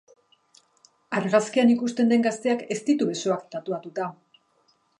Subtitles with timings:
[1.17, 4.09] Argazkian ikusten den gazteak ez ditu besoak tatuatua.